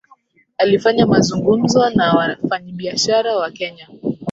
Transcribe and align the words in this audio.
Alifanya 0.57 1.05
mazungumzo 1.07 1.89
na 1.89 2.13
wafanyabiashara 2.13 3.35
wa 3.37 3.51
Kenya 3.51 3.87